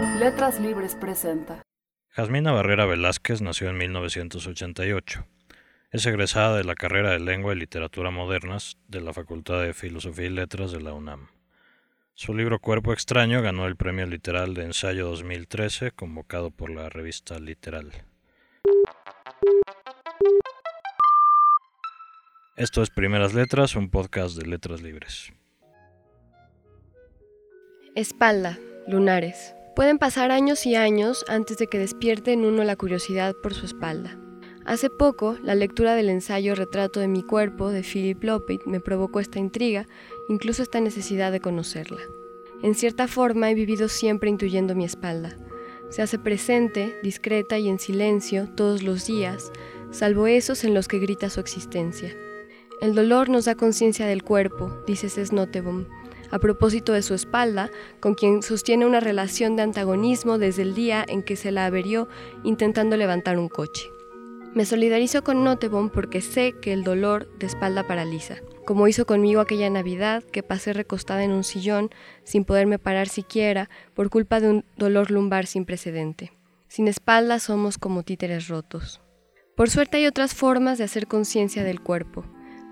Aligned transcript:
Letras 0.00 0.60
Libres 0.60 0.94
presenta. 0.94 1.62
Jasmina 2.10 2.52
Barrera 2.52 2.86
Velázquez 2.86 3.42
nació 3.42 3.68
en 3.68 3.78
1988. 3.78 5.26
Es 5.90 6.06
egresada 6.06 6.56
de 6.56 6.62
la 6.62 6.76
carrera 6.76 7.10
de 7.10 7.18
Lengua 7.18 7.52
y 7.52 7.58
Literatura 7.58 8.10
Modernas 8.10 8.76
de 8.86 9.00
la 9.00 9.12
Facultad 9.12 9.62
de 9.62 9.74
Filosofía 9.74 10.26
y 10.26 10.30
Letras 10.30 10.70
de 10.70 10.80
la 10.80 10.92
UNAM. 10.92 11.28
Su 12.14 12.32
libro 12.32 12.60
Cuerpo 12.60 12.92
extraño 12.92 13.42
ganó 13.42 13.66
el 13.66 13.76
Premio 13.76 14.06
Literal 14.06 14.54
de 14.54 14.64
Ensayo 14.64 15.06
2013, 15.06 15.90
convocado 15.90 16.52
por 16.52 16.70
la 16.70 16.88
revista 16.88 17.38
Literal. 17.40 17.90
Esto 22.54 22.82
es 22.82 22.90
Primeras 22.90 23.34
Letras, 23.34 23.74
un 23.74 23.90
podcast 23.90 24.36
de 24.36 24.46
letras 24.46 24.80
libres. 24.80 25.32
Espalda, 27.96 28.58
lunares. 28.86 29.54
Pueden 29.78 29.98
pasar 29.98 30.32
años 30.32 30.66
y 30.66 30.74
años 30.74 31.24
antes 31.28 31.56
de 31.56 31.68
que 31.68 31.78
despierte 31.78 32.32
en 32.32 32.44
uno 32.44 32.64
la 32.64 32.74
curiosidad 32.74 33.36
por 33.36 33.54
su 33.54 33.64
espalda. 33.64 34.18
Hace 34.64 34.90
poco, 34.90 35.36
la 35.40 35.54
lectura 35.54 35.94
del 35.94 36.08
ensayo 36.08 36.56
Retrato 36.56 36.98
de 36.98 37.06
mi 37.06 37.22
cuerpo 37.22 37.70
de 37.70 37.84
Philip 37.84 38.20
Lopet 38.24 38.66
me 38.66 38.80
provocó 38.80 39.20
esta 39.20 39.38
intriga, 39.38 39.86
incluso 40.28 40.64
esta 40.64 40.80
necesidad 40.80 41.30
de 41.30 41.38
conocerla. 41.38 42.00
En 42.60 42.74
cierta 42.74 43.06
forma 43.06 43.52
he 43.52 43.54
vivido 43.54 43.86
siempre 43.86 44.28
intuyendo 44.28 44.74
mi 44.74 44.84
espalda. 44.84 45.38
Se 45.90 46.02
hace 46.02 46.18
presente, 46.18 46.98
discreta 47.04 47.56
y 47.58 47.68
en 47.68 47.78
silencio 47.78 48.48
todos 48.56 48.82
los 48.82 49.06
días, 49.06 49.52
salvo 49.92 50.26
esos 50.26 50.64
en 50.64 50.74
los 50.74 50.88
que 50.88 50.98
grita 50.98 51.30
su 51.30 51.38
existencia. 51.38 52.16
El 52.80 52.96
dolor 52.96 53.28
nos 53.28 53.44
da 53.44 53.54
conciencia 53.54 54.08
del 54.08 54.24
cuerpo, 54.24 54.76
dice 54.88 55.08
Cesnotebom, 55.08 55.84
a 56.30 56.38
propósito 56.38 56.92
de 56.92 57.02
su 57.02 57.14
espalda, 57.14 57.70
con 58.00 58.14
quien 58.14 58.42
sostiene 58.42 58.86
una 58.86 59.00
relación 59.00 59.56
de 59.56 59.62
antagonismo 59.62 60.38
desde 60.38 60.62
el 60.62 60.74
día 60.74 61.04
en 61.06 61.22
que 61.22 61.36
se 61.36 61.52
la 61.52 61.66
averió 61.66 62.08
intentando 62.44 62.96
levantar 62.96 63.38
un 63.38 63.48
coche. 63.48 63.88
Me 64.54 64.64
solidarizo 64.64 65.22
con 65.22 65.44
Notebom 65.44 65.90
porque 65.90 66.20
sé 66.20 66.54
que 66.60 66.72
el 66.72 66.82
dolor 66.82 67.28
de 67.38 67.46
espalda 67.46 67.86
paraliza, 67.86 68.36
como 68.64 68.88
hizo 68.88 69.06
conmigo 69.06 69.40
aquella 69.40 69.70
Navidad 69.70 70.24
que 70.24 70.42
pasé 70.42 70.72
recostada 70.72 71.22
en 71.22 71.32
un 71.32 71.44
sillón 71.44 71.90
sin 72.24 72.44
poderme 72.44 72.78
parar 72.78 73.08
siquiera 73.08 73.68
por 73.94 74.10
culpa 74.10 74.40
de 74.40 74.50
un 74.50 74.64
dolor 74.76 75.10
lumbar 75.10 75.46
sin 75.46 75.64
precedente. 75.64 76.32
Sin 76.66 76.88
espalda 76.88 77.38
somos 77.38 77.78
como 77.78 78.02
títeres 78.02 78.48
rotos. 78.48 79.00
Por 79.56 79.70
suerte 79.70 79.98
hay 79.98 80.06
otras 80.06 80.34
formas 80.34 80.78
de 80.78 80.84
hacer 80.84 81.06
conciencia 81.06 81.64
del 81.64 81.80
cuerpo. 81.80 82.24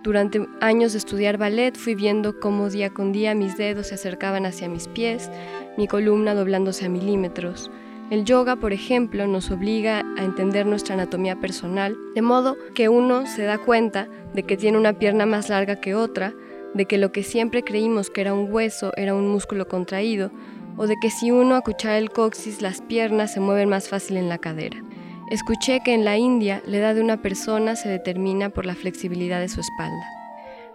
Durante 0.07 0.47
años 0.61 0.93
de 0.93 0.99
estudiar 0.99 1.37
ballet 1.37 1.77
fui 1.77 1.97
viendo 1.97 2.39
cómo 2.39 2.71
día 2.71 2.91
con 2.91 3.11
día 3.11 3.35
mis 3.35 3.57
dedos 3.57 3.89
se 3.89 3.97
acercaban 3.97 4.47
hacia 4.47 4.69
mis 4.69 4.87
pies, 4.87 5.29
mi 5.77 5.89
columna 5.89 6.33
doblándose 6.33 6.87
a 6.87 6.89
milímetros. 6.89 7.73
El 8.11 8.25
yoga, 8.25 8.55
por 8.55 8.73
ejemplo, 8.73 9.27
nos 9.27 9.51
obliga 9.51 10.05
a 10.17 10.23
entender 10.23 10.65
nuestra 10.65 10.95
anatomía 10.95 11.41
personal, 11.41 11.97
de 12.15 12.23
modo 12.23 12.57
que 12.73 12.89
uno 12.89 13.27
se 13.27 13.43
da 13.43 13.59
cuenta 13.59 14.07
de 14.33 14.45
que 14.45 14.57
tiene 14.57 14.79
una 14.79 14.93
pierna 14.93 15.27
más 15.27 15.49
larga 15.49 15.81
que 15.81 15.97
otra, 15.97 16.33
de 16.73 16.84
que 16.84 16.99
lo 16.99 17.11
que 17.11 17.25
siempre 17.25 17.65
creímos 17.65 18.09
que 18.09 18.21
era 18.21 18.33
un 18.33 18.53
hueso 18.53 18.93
era 18.97 19.12
un 19.12 19.27
músculo 19.27 19.67
contraído, 19.67 20.31
o 20.77 20.87
de 20.87 20.95
que 21.03 21.11
si 21.11 21.33
uno 21.33 21.57
acuchara 21.57 21.99
el 21.99 22.11
coxis 22.11 22.62
las 22.62 22.81
piernas 22.81 23.33
se 23.33 23.41
mueven 23.41 23.69
más 23.69 23.89
fácil 23.89 24.19
en 24.19 24.29
la 24.29 24.39
cadera. 24.39 24.81
Escuché 25.29 25.81
que 25.81 25.93
en 25.93 26.05
la 26.05 26.19
India 26.19 26.63
la 26.67 26.77
edad 26.77 26.95
de 26.95 27.01
una 27.01 27.21
persona 27.21 27.75
se 27.75 27.89
determina 27.89 28.51
por 28.51 28.65
la 28.65 28.77
flexibilidad 28.77 29.41
de 29.41 29.49
su 29.49 29.61
espalda. 29.61 30.07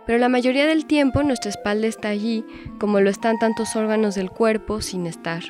Pero 0.05 0.19
la 0.19 0.27
mayoría 0.27 0.65
del 0.65 0.85
tiempo 0.85 1.23
nuestra 1.23 1.49
espalda 1.49 1.87
está 1.87 2.09
allí, 2.09 2.43
como 2.77 2.99
lo 2.99 3.09
están 3.09 3.39
tantos 3.39 3.77
órganos 3.77 4.15
del 4.15 4.29
cuerpo, 4.29 4.81
sin 4.81 5.07
estar. 5.07 5.41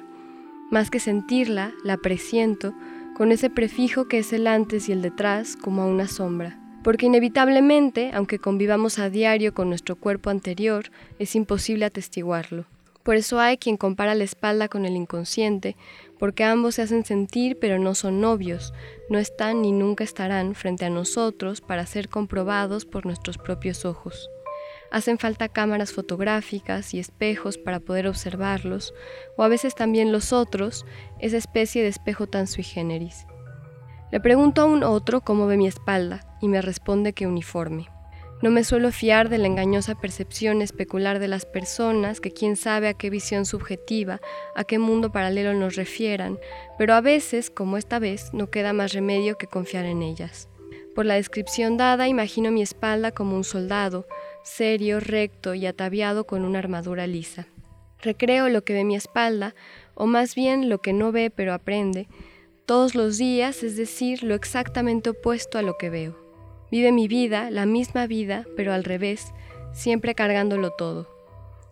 Más 0.69 0.91
que 0.91 0.99
sentirla, 0.99 1.71
la 1.83 1.97
presiento, 1.97 2.75
con 3.17 3.31
ese 3.31 3.49
prefijo 3.49 4.07
que 4.07 4.19
es 4.19 4.33
el 4.33 4.45
antes 4.45 4.87
y 4.87 4.91
el 4.91 5.01
detrás, 5.01 5.55
como 5.55 5.81
a 5.81 5.87
una 5.87 6.07
sombra. 6.07 6.59
Porque 6.83 7.07
inevitablemente, 7.07 8.11
aunque 8.13 8.37
convivamos 8.37 8.99
a 8.99 9.09
diario 9.09 9.55
con 9.55 9.69
nuestro 9.69 9.95
cuerpo 9.95 10.29
anterior, 10.29 10.91
es 11.17 11.35
imposible 11.35 11.85
atestiguarlo. 11.85 12.65
Por 13.03 13.15
eso 13.15 13.39
hay 13.39 13.57
quien 13.57 13.77
compara 13.77 14.13
la 14.13 14.23
espalda 14.23 14.67
con 14.67 14.85
el 14.85 14.95
inconsciente, 14.95 15.75
porque 16.21 16.43
ambos 16.43 16.75
se 16.75 16.83
hacen 16.83 17.03
sentir 17.03 17.57
pero 17.59 17.79
no 17.79 17.95
son 17.95 18.21
novios, 18.21 18.75
no 19.09 19.17
están 19.17 19.63
ni 19.63 19.71
nunca 19.71 20.03
estarán 20.03 20.53
frente 20.53 20.85
a 20.85 20.91
nosotros 20.91 21.61
para 21.61 21.87
ser 21.87 22.09
comprobados 22.09 22.85
por 22.85 23.07
nuestros 23.07 23.39
propios 23.39 23.85
ojos. 23.85 24.29
Hacen 24.91 25.17
falta 25.17 25.49
cámaras 25.49 25.93
fotográficas 25.93 26.93
y 26.93 26.99
espejos 26.99 27.57
para 27.57 27.79
poder 27.79 28.07
observarlos, 28.07 28.93
o 29.35 29.41
a 29.41 29.47
veces 29.47 29.73
también 29.73 30.11
los 30.11 30.31
otros, 30.31 30.85
esa 31.17 31.37
especie 31.37 31.81
de 31.81 31.87
espejo 31.87 32.27
tan 32.27 32.45
sui 32.45 32.63
generis. 32.63 33.25
Le 34.11 34.19
pregunto 34.19 34.61
a 34.61 34.65
un 34.65 34.83
otro 34.83 35.21
cómo 35.21 35.47
ve 35.47 35.57
mi 35.57 35.65
espalda, 35.65 36.37
y 36.39 36.49
me 36.49 36.61
responde 36.61 37.13
que 37.13 37.25
uniforme. 37.25 37.87
No 38.41 38.49
me 38.49 38.63
suelo 38.63 38.91
fiar 38.91 39.29
de 39.29 39.37
la 39.37 39.45
engañosa 39.45 39.93
percepción 39.93 40.63
especular 40.63 41.19
de 41.19 41.27
las 41.27 41.45
personas, 41.45 42.19
que 42.19 42.31
quién 42.31 42.55
sabe 42.55 42.87
a 42.87 42.95
qué 42.95 43.11
visión 43.11 43.45
subjetiva, 43.45 44.19
a 44.55 44.63
qué 44.63 44.79
mundo 44.79 45.11
paralelo 45.11 45.53
nos 45.53 45.75
refieran, 45.75 46.39
pero 46.75 46.95
a 46.95 47.01
veces, 47.01 47.51
como 47.51 47.77
esta 47.77 47.99
vez, 47.99 48.33
no 48.33 48.49
queda 48.49 48.73
más 48.73 48.93
remedio 48.93 49.37
que 49.37 49.45
confiar 49.45 49.85
en 49.85 50.01
ellas. 50.01 50.49
Por 50.95 51.05
la 51.05 51.13
descripción 51.13 51.77
dada, 51.77 52.07
imagino 52.07 52.51
mi 52.51 52.63
espalda 52.63 53.11
como 53.11 53.35
un 53.35 53.43
soldado, 53.43 54.07
serio, 54.43 54.99
recto 54.99 55.53
y 55.53 55.67
ataviado 55.67 56.25
con 56.25 56.43
una 56.43 56.57
armadura 56.57 57.05
lisa. 57.05 57.45
Recreo 58.01 58.49
lo 58.49 58.63
que 58.63 58.73
ve 58.73 58.83
mi 58.83 58.95
espalda, 58.95 59.53
o 59.93 60.07
más 60.07 60.33
bien 60.33 60.67
lo 60.67 60.79
que 60.79 60.93
no 60.93 61.11
ve 61.11 61.29
pero 61.29 61.53
aprende, 61.53 62.07
todos 62.65 62.95
los 62.95 63.19
días, 63.19 63.61
es 63.61 63.77
decir, 63.77 64.23
lo 64.23 64.33
exactamente 64.33 65.11
opuesto 65.11 65.59
a 65.59 65.61
lo 65.61 65.77
que 65.77 65.91
veo. 65.91 66.30
Vive 66.71 66.91
mi 66.93 67.07
vida, 67.09 67.51
la 67.51 67.65
misma 67.65 68.07
vida, 68.07 68.45
pero 68.55 68.73
al 68.73 68.85
revés, 68.85 69.33
siempre 69.73 70.15
cargándolo 70.15 70.71
todo. 70.71 71.07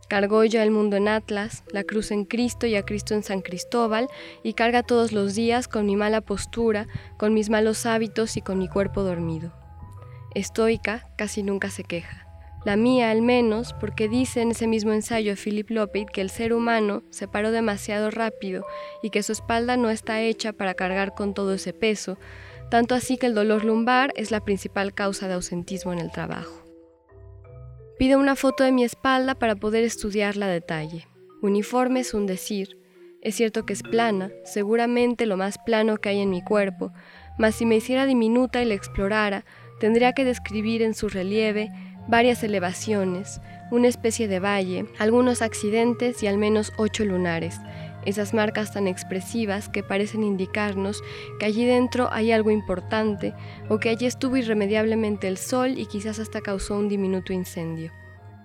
Cargó 0.09 0.43
yo 0.43 0.61
el 0.61 0.71
mundo 0.71 0.97
en 0.97 1.07
Atlas, 1.07 1.63
la 1.71 1.83
cruz 1.83 2.11
en 2.11 2.25
Cristo 2.25 2.65
y 2.65 2.75
a 2.75 2.83
Cristo 2.83 3.13
en 3.13 3.23
San 3.23 3.41
Cristóbal, 3.41 4.09
y 4.43 4.53
carga 4.53 4.83
todos 4.83 5.11
los 5.11 5.35
días 5.35 5.67
con 5.67 5.85
mi 5.85 5.95
mala 5.95 6.19
postura, 6.19 6.87
con 7.17 7.33
mis 7.33 7.49
malos 7.49 7.85
hábitos 7.85 8.35
y 8.35 8.41
con 8.41 8.57
mi 8.57 8.67
cuerpo 8.67 9.03
dormido. 9.03 9.53
Estoica, 10.35 11.07
casi 11.15 11.43
nunca 11.43 11.69
se 11.69 11.83
queja. 11.83 12.27
La 12.65 12.75
mía 12.75 13.09
al 13.09 13.21
menos, 13.21 13.73
porque 13.73 14.09
dice 14.09 14.41
en 14.41 14.51
ese 14.51 14.67
mismo 14.67 14.91
ensayo 14.91 15.35
Philip 15.41 15.69
Lopet 15.69 16.09
que 16.09 16.19
el 16.19 16.29
ser 16.29 16.51
humano 16.51 17.03
se 17.09 17.27
paró 17.27 17.51
demasiado 17.51 18.11
rápido 18.11 18.65
y 19.01 19.11
que 19.11 19.23
su 19.23 19.31
espalda 19.31 19.77
no 19.77 19.89
está 19.89 20.21
hecha 20.21 20.51
para 20.51 20.73
cargar 20.73 21.15
con 21.15 21.33
todo 21.33 21.53
ese 21.53 21.71
peso, 21.71 22.17
tanto 22.69 22.95
así 22.95 23.17
que 23.17 23.27
el 23.27 23.35
dolor 23.35 23.65
lumbar 23.65 24.13
es 24.15 24.31
la 24.31 24.41
principal 24.41 24.93
causa 24.93 25.27
de 25.27 25.33
ausentismo 25.33 25.93
en 25.93 25.99
el 25.99 26.11
trabajo. 26.11 26.63
Pido 27.97 28.19
una 28.19 28.35
foto 28.35 28.63
de 28.63 28.71
mi 28.71 28.83
espalda 28.83 29.35
para 29.35 29.55
poder 29.55 29.83
estudiarla 29.83 30.47
detalle. 30.47 31.07
Uniforme 31.41 31.99
es 31.99 32.13
un 32.13 32.27
decir. 32.27 32.77
Es 33.21 33.35
cierto 33.35 33.65
que 33.65 33.73
es 33.73 33.83
plana, 33.83 34.31
seguramente 34.45 35.25
lo 35.25 35.35
más 35.35 35.57
plano 35.57 35.97
que 35.97 36.07
hay 36.07 36.19
en 36.19 36.29
mi 36.29 36.41
cuerpo, 36.41 36.93
mas 37.37 37.55
si 37.55 37.65
me 37.65 37.75
hiciera 37.75 38.05
diminuta 38.05 38.61
y 38.61 38.65
la 38.65 38.75
explorara, 38.75 39.43
tendría 39.79 40.13
que 40.13 40.23
describir 40.23 40.81
en 40.81 40.93
su 40.93 41.09
relieve 41.09 41.69
varias 42.07 42.43
elevaciones, 42.43 43.41
una 43.71 43.87
especie 43.87 44.27
de 44.27 44.39
valle, 44.39 44.85
algunos 44.97 45.41
accidentes 45.41 46.23
y 46.23 46.27
al 46.27 46.37
menos 46.37 46.71
ocho 46.77 47.03
lunares, 47.03 47.59
esas 48.05 48.33
marcas 48.33 48.73
tan 48.73 48.87
expresivas 48.87 49.69
que 49.69 49.83
parecen 49.83 50.23
indicarnos 50.23 51.01
que 51.39 51.45
allí 51.45 51.65
dentro 51.65 52.09
hay 52.11 52.31
algo 52.31 52.51
importante 52.51 53.33
o 53.69 53.79
que 53.79 53.89
allí 53.89 54.05
estuvo 54.05 54.37
irremediablemente 54.37 55.27
el 55.27 55.37
sol 55.37 55.77
y 55.77 55.85
quizás 55.85 56.19
hasta 56.19 56.41
causó 56.41 56.77
un 56.77 56.89
diminuto 56.89 57.33
incendio. 57.33 57.91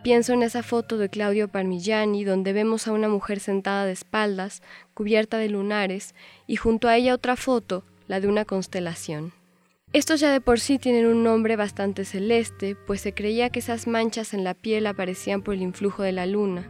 Pienso 0.04 0.34
en 0.34 0.43
esa 0.43 0.62
foto 0.62 0.98
de 0.98 1.09
Claudio 1.09 1.48
Parmigiani 1.48 2.25
donde 2.25 2.53
vemos 2.53 2.87
a 2.87 2.93
una 2.93 3.09
mujer 3.09 3.41
sentada 3.41 3.87
de 3.87 3.93
espaldas, 3.93 4.62
cubierta 4.93 5.38
de 5.38 5.49
lunares, 5.49 6.14
y 6.46 6.56
junto 6.56 6.88
a 6.88 6.96
ella 6.96 7.14
otra 7.14 7.37
foto, 7.37 7.84
la 8.06 8.20
de 8.20 8.28
una 8.28 8.44
constelación. 8.44 9.32
Estos 9.94 10.20
ya 10.20 10.31
de 10.31 10.43
por 10.43 10.61
sí 10.61 10.78
tienen 10.78 11.06
un 11.06 11.23
nombre 11.23 11.56
bastante 11.56 12.05
celeste, 12.05 12.75
pues 12.75 13.00
se 13.00 13.14
creía 13.14 13.49
que 13.49 13.61
esas 13.61 13.87
manchas 13.87 14.34
en 14.34 14.44
la 14.44 14.52
piel 14.52 14.87
aparecían 14.87 15.40
por 15.40 15.55
el 15.55 15.62
influjo 15.62 16.02
de 16.02 16.12
la 16.12 16.26
luna. 16.26 16.69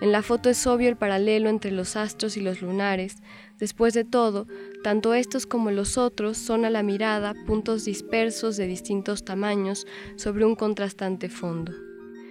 En 0.00 0.12
la 0.12 0.22
foto 0.22 0.50
es 0.50 0.66
obvio 0.66 0.88
el 0.88 0.96
paralelo 0.96 1.48
entre 1.48 1.70
los 1.70 1.96
astros 1.96 2.36
y 2.36 2.40
los 2.40 2.60
lunares. 2.60 3.16
Después 3.58 3.94
de 3.94 4.04
todo, 4.04 4.46
tanto 4.82 5.14
estos 5.14 5.46
como 5.46 5.70
los 5.70 5.96
otros 5.96 6.36
son 6.36 6.64
a 6.64 6.70
la 6.70 6.82
mirada 6.82 7.34
puntos 7.46 7.84
dispersos 7.84 8.56
de 8.56 8.66
distintos 8.66 9.24
tamaños 9.24 9.86
sobre 10.16 10.44
un 10.44 10.56
contrastante 10.56 11.28
fondo. 11.28 11.72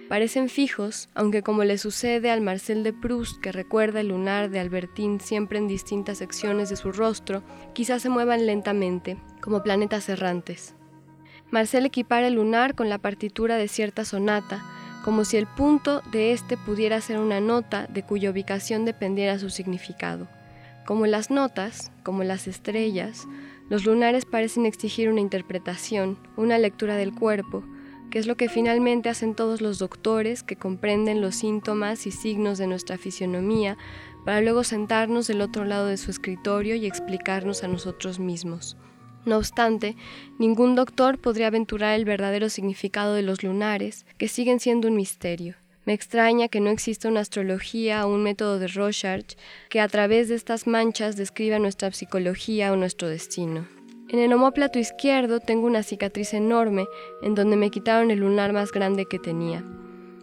Parecen 0.08 0.50
fijos, 0.50 1.08
aunque 1.14 1.42
como 1.42 1.64
le 1.64 1.78
sucede 1.78 2.30
al 2.30 2.42
Marcel 2.42 2.82
de 2.82 2.92
Proust 2.92 3.40
que 3.40 3.52
recuerda 3.52 4.00
el 4.00 4.08
lunar 4.08 4.50
de 4.50 4.60
Albertín 4.60 5.18
siempre 5.18 5.58
en 5.58 5.66
distintas 5.66 6.18
secciones 6.18 6.68
de 6.68 6.76
su 6.76 6.92
rostro, 6.92 7.42
quizás 7.72 8.02
se 8.02 8.10
muevan 8.10 8.44
lentamente, 8.44 9.16
como 9.40 9.62
planetas 9.62 10.10
errantes. 10.10 10.74
Marcel 11.50 11.86
equipara 11.86 12.26
el 12.26 12.34
lunar 12.34 12.74
con 12.74 12.90
la 12.90 12.98
partitura 12.98 13.56
de 13.56 13.68
cierta 13.68 14.04
sonata, 14.04 14.62
como 15.04 15.26
si 15.26 15.36
el 15.36 15.46
punto 15.46 16.00
de 16.10 16.32
éste 16.32 16.56
pudiera 16.56 16.98
ser 17.02 17.18
una 17.18 17.38
nota 17.38 17.86
de 17.88 18.02
cuya 18.02 18.30
ubicación 18.30 18.86
dependiera 18.86 19.38
su 19.38 19.50
significado. 19.50 20.26
Como 20.86 21.06
las 21.06 21.30
notas, 21.30 21.92
como 22.02 22.24
las 22.24 22.46
estrellas, 22.46 23.28
los 23.68 23.84
lunares 23.84 24.24
parecen 24.24 24.64
exigir 24.64 25.10
una 25.10 25.20
interpretación, 25.20 26.18
una 26.36 26.56
lectura 26.56 26.96
del 26.96 27.14
cuerpo, 27.14 27.62
que 28.10 28.18
es 28.18 28.26
lo 28.26 28.36
que 28.36 28.48
finalmente 28.48 29.10
hacen 29.10 29.34
todos 29.34 29.60
los 29.60 29.78
doctores 29.78 30.42
que 30.42 30.56
comprenden 30.56 31.20
los 31.20 31.36
síntomas 31.36 32.06
y 32.06 32.10
signos 32.10 32.56
de 32.56 32.66
nuestra 32.66 32.96
fisionomía 32.96 33.76
para 34.24 34.40
luego 34.40 34.64
sentarnos 34.64 35.26
del 35.26 35.42
otro 35.42 35.66
lado 35.66 35.86
de 35.86 35.98
su 35.98 36.10
escritorio 36.10 36.76
y 36.76 36.86
explicarnos 36.86 37.62
a 37.62 37.68
nosotros 37.68 38.18
mismos. 38.18 38.78
No 39.24 39.38
obstante, 39.38 39.96
ningún 40.38 40.74
doctor 40.74 41.18
podría 41.18 41.46
aventurar 41.46 41.94
el 41.94 42.04
verdadero 42.04 42.48
significado 42.48 43.14
de 43.14 43.22
los 43.22 43.42
lunares, 43.42 44.04
que 44.18 44.28
siguen 44.28 44.60
siendo 44.60 44.88
un 44.88 44.96
misterio. 44.96 45.54
Me 45.86 45.92
extraña 45.92 46.48
que 46.48 46.60
no 46.60 46.70
exista 46.70 47.08
una 47.08 47.20
astrología 47.20 48.06
o 48.06 48.14
un 48.14 48.22
método 48.22 48.58
de 48.58 48.68
Rorschach 48.68 49.34
que 49.68 49.80
a 49.80 49.88
través 49.88 50.28
de 50.28 50.34
estas 50.34 50.66
manchas 50.66 51.16
describa 51.16 51.58
nuestra 51.58 51.92
psicología 51.92 52.72
o 52.72 52.76
nuestro 52.76 53.08
destino. 53.08 53.66
En 54.08 54.18
el 54.18 54.32
omóplato 54.32 54.78
izquierdo 54.78 55.40
tengo 55.40 55.66
una 55.66 55.82
cicatriz 55.82 56.34
enorme 56.34 56.86
en 57.22 57.34
donde 57.34 57.56
me 57.56 57.70
quitaron 57.70 58.10
el 58.10 58.20
lunar 58.20 58.52
más 58.52 58.72
grande 58.72 59.06
que 59.06 59.18
tenía. 59.18 59.64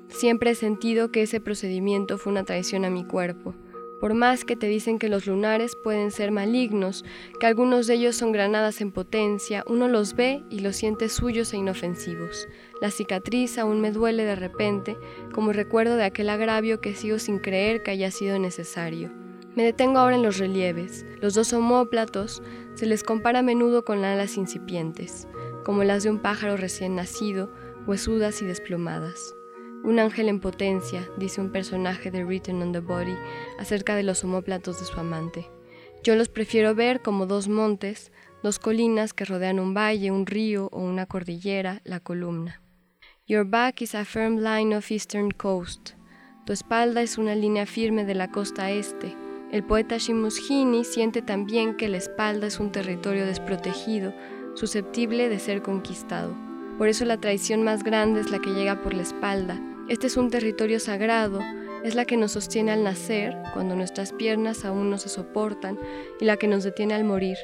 Siempre 0.09 0.51
he 0.51 0.55
sentido 0.55 1.11
que 1.11 1.23
ese 1.23 1.39
procedimiento 1.39 2.17
fue 2.17 2.31
una 2.31 2.43
traición 2.43 2.85
a 2.85 2.89
mi 2.89 3.05
cuerpo. 3.05 3.55
Por 4.01 4.15
más 4.15 4.45
que 4.45 4.55
te 4.55 4.65
dicen 4.65 4.97
que 4.97 5.09
los 5.09 5.27
lunares 5.27 5.75
pueden 5.75 6.09
ser 6.09 6.31
malignos, 6.31 7.05
que 7.39 7.45
algunos 7.45 7.85
de 7.85 7.93
ellos 7.93 8.15
son 8.15 8.31
granadas 8.31 8.81
en 8.81 8.91
potencia, 8.91 9.63
uno 9.67 9.87
los 9.87 10.15
ve 10.15 10.43
y 10.49 10.59
los 10.59 10.75
siente 10.75 11.07
suyos 11.07 11.53
e 11.53 11.57
inofensivos. 11.57 12.47
La 12.81 12.89
cicatriz 12.89 13.59
aún 13.59 13.79
me 13.79 13.91
duele 13.91 14.25
de 14.25 14.35
repente, 14.35 14.97
como 15.33 15.53
recuerdo 15.53 15.97
de 15.97 16.05
aquel 16.05 16.31
agravio 16.31 16.81
que 16.81 16.95
sigo 16.95 17.19
sin 17.19 17.37
creer 17.37 17.83
que 17.83 17.91
haya 17.91 18.09
sido 18.09 18.39
necesario. 18.39 19.11
Me 19.55 19.63
detengo 19.63 19.99
ahora 19.99 20.15
en 20.15 20.23
los 20.23 20.39
relieves. 20.39 21.05
Los 21.19 21.35
dos 21.35 21.53
homóplatos 21.53 22.41
se 22.73 22.87
les 22.87 23.03
compara 23.03 23.39
a 23.39 23.43
menudo 23.43 23.85
con 23.85 24.03
alas 24.03 24.35
incipientes, 24.35 25.27
como 25.63 25.83
las 25.83 26.01
de 26.01 26.09
un 26.09 26.17
pájaro 26.17 26.57
recién 26.57 26.95
nacido, 26.95 27.51
huesudas 27.85 28.41
y 28.41 28.45
desplumadas. 28.45 29.35
Un 29.83 29.97
ángel 29.97 30.29
en 30.29 30.39
potencia, 30.39 31.09
dice 31.17 31.41
un 31.41 31.51
personaje 31.51 32.11
de 32.11 32.23
Written 32.23 32.61
on 32.61 32.71
the 32.71 32.79
Body 32.79 33.15
acerca 33.57 33.95
de 33.95 34.03
los 34.03 34.23
homóplatos 34.23 34.79
de 34.79 34.85
su 34.85 34.99
amante. 34.99 35.49
Yo 36.03 36.15
los 36.15 36.29
prefiero 36.29 36.75
ver 36.75 37.01
como 37.01 37.25
dos 37.25 37.47
montes, 37.47 38.11
dos 38.43 38.59
colinas 38.59 39.13
que 39.13 39.25
rodean 39.25 39.59
un 39.59 39.73
valle, 39.73 40.11
un 40.11 40.27
río 40.27 40.69
o 40.71 40.79
una 40.79 41.07
cordillera, 41.07 41.81
la 41.83 41.99
columna. 41.99 42.61
Your 43.25 43.43
back 43.43 43.81
is 43.81 43.95
a 43.95 44.05
firm 44.05 44.37
line 44.37 44.75
of 44.75 44.91
eastern 44.91 45.31
coast. 45.31 45.91
Tu 46.45 46.53
espalda 46.53 47.01
es 47.01 47.17
una 47.17 47.33
línea 47.33 47.65
firme 47.65 48.05
de 48.05 48.13
la 48.13 48.29
costa 48.29 48.69
este. 48.69 49.15
El 49.51 49.63
poeta 49.63 49.97
Shimushini 49.97 50.83
siente 50.83 51.21
también 51.21 51.75
que 51.75 51.89
la 51.89 51.97
espalda 51.97 52.47
es 52.47 52.59
un 52.59 52.71
territorio 52.71 53.25
desprotegido, 53.25 54.13
susceptible 54.55 55.27
de 55.27 55.39
ser 55.39 55.61
conquistado. 55.61 56.35
Por 56.77 56.87
eso 56.87 57.05
la 57.05 57.17
traición 57.17 57.63
más 57.63 57.83
grande 57.83 58.21
es 58.21 58.31
la 58.31 58.39
que 58.39 58.51
llega 58.51 58.81
por 58.81 58.93
la 58.93 59.03
espalda, 59.03 59.61
este 59.91 60.07
es 60.07 60.15
un 60.15 60.29
territorio 60.29 60.79
sagrado, 60.79 61.41
es 61.83 61.95
la 61.95 62.05
que 62.05 62.15
nos 62.15 62.31
sostiene 62.31 62.71
al 62.71 62.81
nacer, 62.81 63.35
cuando 63.53 63.75
nuestras 63.75 64.13
piernas 64.13 64.63
aún 64.63 64.89
no 64.89 64.97
se 64.97 65.09
soportan, 65.09 65.77
y 66.21 66.23
la 66.23 66.37
que 66.37 66.47
nos 66.47 66.63
detiene 66.63 66.93
al 66.93 67.03
morir, 67.03 67.37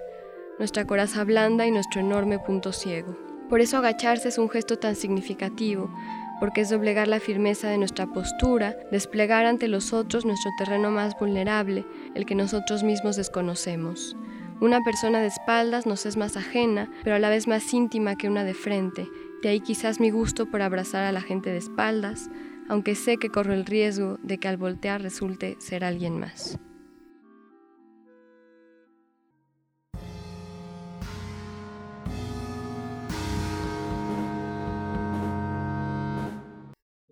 nuestra 0.57 0.85
coraza 0.85 1.25
blanda 1.25 1.67
y 1.67 1.71
nuestro 1.71 1.99
enorme 1.99 2.39
punto 2.39 2.71
ciego. 2.71 3.17
Por 3.49 3.59
eso 3.59 3.77
agacharse 3.77 4.29
es 4.29 4.37
un 4.37 4.49
gesto 4.49 4.79
tan 4.79 4.95
significativo, 4.95 5.93
porque 6.39 6.61
es 6.61 6.69
doblegar 6.69 7.09
la 7.09 7.19
firmeza 7.19 7.67
de 7.67 7.79
nuestra 7.79 8.07
postura, 8.07 8.77
desplegar 8.93 9.45
ante 9.45 9.67
los 9.67 9.91
otros 9.91 10.23
nuestro 10.23 10.51
terreno 10.57 10.89
más 10.89 11.19
vulnerable, 11.19 11.85
el 12.15 12.25
que 12.25 12.35
nosotros 12.35 12.81
mismos 12.81 13.17
desconocemos. 13.17 14.15
Una 14.61 14.81
persona 14.85 15.19
de 15.19 15.27
espaldas 15.27 15.85
nos 15.85 16.05
es 16.05 16.15
más 16.15 16.37
ajena, 16.37 16.89
pero 17.03 17.17
a 17.17 17.19
la 17.19 17.29
vez 17.29 17.45
más 17.45 17.73
íntima 17.73 18.15
que 18.15 18.29
una 18.29 18.45
de 18.45 18.53
frente, 18.53 19.09
de 19.41 19.49
ahí 19.49 19.59
quizás 19.59 19.99
mi 19.99 20.09
gusto 20.09 20.49
por 20.49 20.61
abrazar 20.61 21.03
a 21.03 21.11
la 21.11 21.21
gente 21.21 21.49
de 21.49 21.57
espaldas, 21.57 22.29
aunque 22.69 22.95
sé 22.95 23.17
que 23.17 23.29
corro 23.29 23.53
el 23.53 23.65
riesgo 23.65 24.17
de 24.23 24.37
que 24.37 24.47
al 24.47 24.57
voltear 24.57 25.01
resulte 25.01 25.55
ser 25.59 25.83
alguien 25.83 26.19
más. 26.19 26.59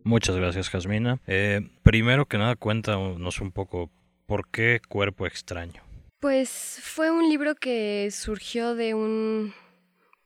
Muchas 0.04 0.36
gracias, 0.36 0.70
Jasmina. 0.70 1.20
Eh, 1.26 1.62
primero 1.82 2.28
que 2.28 2.38
nada, 2.38 2.56
cuéntanos 2.56 3.42
un 3.42 3.52
poco 3.52 3.90
por 4.28 4.48
qué 4.50 4.80
Cuerpo 4.88 5.26
Extraño. 5.26 5.82
Pues 6.20 6.80
fue 6.84 7.10
un 7.10 7.28
libro 7.28 7.56
que 7.56 8.10
surgió 8.12 8.76
de 8.76 8.94
un 8.94 9.54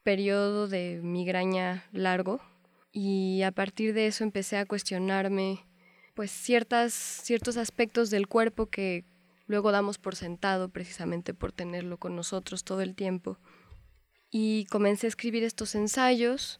periodo 0.09 0.67
de 0.67 1.01
migraña 1.03 1.87
largo 1.91 2.41
y 2.91 3.43
a 3.43 3.51
partir 3.51 3.93
de 3.93 4.07
eso 4.07 4.23
empecé 4.23 4.57
a 4.57 4.65
cuestionarme 4.65 5.63
pues 6.15 6.31
ciertas, 6.31 6.93
ciertos 6.93 7.57
aspectos 7.57 8.09
del 8.09 8.27
cuerpo 8.27 8.65
que 8.65 9.05
luego 9.45 9.71
damos 9.71 9.99
por 9.99 10.15
sentado 10.15 10.69
precisamente 10.69 11.35
por 11.35 11.51
tenerlo 11.51 11.99
con 11.99 12.15
nosotros 12.15 12.63
todo 12.63 12.81
el 12.81 12.95
tiempo. 12.95 13.37
Y 14.31 14.65
comencé 14.71 15.05
a 15.05 15.09
escribir 15.09 15.43
estos 15.43 15.75
ensayos 15.75 16.59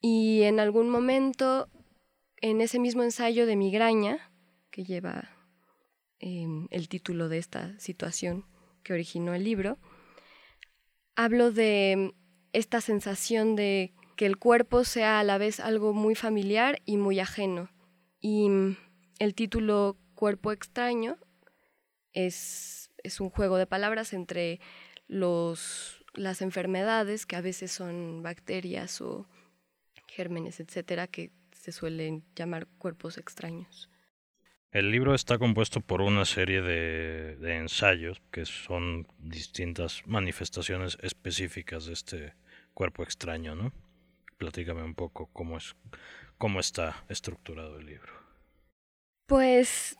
y 0.00 0.42
en 0.42 0.60
algún 0.60 0.88
momento 0.88 1.68
en 2.36 2.60
ese 2.60 2.78
mismo 2.78 3.02
ensayo 3.02 3.44
de 3.46 3.56
migraña 3.56 4.30
que 4.70 4.84
lleva 4.84 5.30
em, 6.20 6.68
el 6.70 6.88
título 6.88 7.28
de 7.28 7.38
esta 7.38 7.76
situación 7.80 8.46
que 8.84 8.92
originó 8.92 9.34
el 9.34 9.42
libro, 9.42 9.78
hablo 11.16 11.50
de 11.50 12.14
esta 12.52 12.80
sensación 12.80 13.56
de 13.56 13.92
que 14.16 14.26
el 14.26 14.36
cuerpo 14.36 14.84
sea 14.84 15.20
a 15.20 15.24
la 15.24 15.38
vez 15.38 15.60
algo 15.60 15.92
muy 15.92 16.14
familiar 16.14 16.82
y 16.84 16.96
muy 16.96 17.20
ajeno. 17.20 17.70
Y 18.20 18.48
mm, 18.48 18.76
el 19.18 19.34
título 19.34 19.96
Cuerpo 20.14 20.50
extraño 20.50 21.16
es, 22.12 22.90
es 23.04 23.20
un 23.20 23.30
juego 23.30 23.56
de 23.56 23.66
palabras 23.66 24.12
entre 24.12 24.60
los, 25.06 26.04
las 26.14 26.42
enfermedades, 26.42 27.26
que 27.26 27.36
a 27.36 27.40
veces 27.40 27.70
son 27.70 28.22
bacterias 28.22 29.00
o 29.00 29.28
gérmenes, 30.08 30.58
etcétera, 30.58 31.06
que 31.06 31.30
se 31.52 31.70
suelen 31.70 32.24
llamar 32.34 32.66
cuerpos 32.78 33.18
extraños. 33.18 33.88
El 34.70 34.90
libro 34.90 35.14
está 35.14 35.38
compuesto 35.38 35.80
por 35.80 36.02
una 36.02 36.26
serie 36.26 36.60
de, 36.60 37.56
ensayos 37.56 38.20
que 38.30 38.44
son 38.44 39.06
distintas 39.18 40.02
manifestaciones 40.04 40.98
específicas 41.00 41.86
de 41.86 41.94
este 41.94 42.34
cuerpo 42.74 43.02
extraño, 43.02 43.54
¿no? 43.54 43.72
Platícame 44.36 44.82
un 44.82 44.94
poco 44.94 45.30
cómo 45.32 45.56
es 45.56 45.74
cómo 46.36 46.60
está 46.60 47.04
estructurado 47.08 47.78
el 47.78 47.86
libro. 47.86 48.12
Pues 49.26 49.98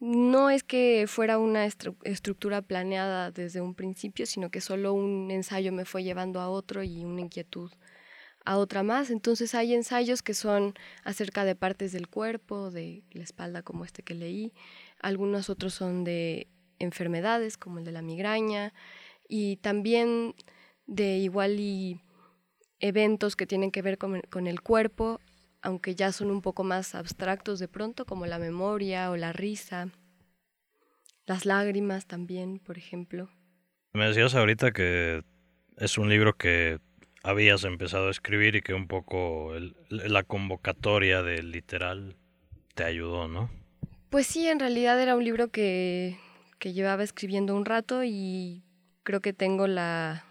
no 0.00 0.50
es 0.50 0.62
que 0.62 1.06
fuera 1.08 1.38
una 1.38 1.64
estructura 1.64 2.62
planeada 2.62 3.30
desde 3.30 3.60
un 3.60 3.74
principio, 3.74 4.26
sino 4.26 4.50
que 4.50 4.60
solo 4.60 4.92
un 4.92 5.30
ensayo 5.30 5.72
me 5.72 5.84
fue 5.84 6.04
llevando 6.04 6.40
a 6.40 6.50
otro 6.50 6.82
y 6.82 7.04
una 7.04 7.22
inquietud 7.22 7.70
a 8.48 8.56
otra 8.56 8.82
más. 8.82 9.10
Entonces 9.10 9.54
hay 9.54 9.74
ensayos 9.74 10.22
que 10.22 10.32
son 10.32 10.72
acerca 11.04 11.44
de 11.44 11.54
partes 11.54 11.92
del 11.92 12.08
cuerpo, 12.08 12.70
de 12.70 13.02
la 13.12 13.22
espalda 13.22 13.62
como 13.62 13.84
este 13.84 14.02
que 14.02 14.14
leí. 14.14 14.54
Algunos 15.00 15.50
otros 15.50 15.74
son 15.74 16.02
de 16.02 16.48
enfermedades 16.78 17.58
como 17.58 17.78
el 17.78 17.84
de 17.84 17.92
la 17.92 18.00
migraña 18.00 18.72
y 19.28 19.56
también 19.56 20.34
de 20.86 21.18
igual 21.18 21.60
y 21.60 22.00
eventos 22.80 23.36
que 23.36 23.46
tienen 23.46 23.70
que 23.70 23.82
ver 23.82 23.98
con, 23.98 24.22
con 24.30 24.46
el 24.46 24.62
cuerpo, 24.62 25.20
aunque 25.60 25.94
ya 25.94 26.10
son 26.10 26.30
un 26.30 26.40
poco 26.40 26.64
más 26.64 26.94
abstractos 26.94 27.58
de 27.58 27.68
pronto, 27.68 28.06
como 28.06 28.24
la 28.24 28.38
memoria 28.38 29.10
o 29.10 29.16
la 29.18 29.34
risa, 29.34 29.90
las 31.26 31.44
lágrimas 31.44 32.06
también, 32.06 32.60
por 32.60 32.78
ejemplo. 32.78 33.28
Me 33.92 34.06
decías 34.06 34.34
ahorita 34.34 34.72
que 34.72 35.22
es 35.76 35.98
un 35.98 36.08
libro 36.08 36.38
que 36.38 36.80
habías 37.28 37.64
empezado 37.64 38.08
a 38.08 38.10
escribir 38.10 38.56
y 38.56 38.62
que 38.62 38.72
un 38.72 38.86
poco 38.86 39.52
la 39.90 40.22
convocatoria 40.22 41.22
del 41.22 41.50
literal 41.50 42.16
te 42.74 42.84
ayudó, 42.84 43.28
¿no? 43.28 43.50
Pues 44.08 44.26
sí, 44.26 44.48
en 44.48 44.58
realidad 44.58 44.98
era 44.98 45.14
un 45.14 45.22
libro 45.22 45.48
que, 45.48 46.16
que 46.58 46.72
llevaba 46.72 47.02
escribiendo 47.02 47.54
un 47.54 47.66
rato 47.66 48.02
y 48.02 48.64
creo 49.02 49.20
que 49.20 49.34
tengo 49.34 49.66
la, 49.66 50.24